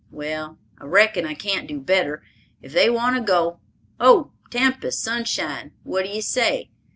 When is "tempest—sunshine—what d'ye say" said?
4.49-6.71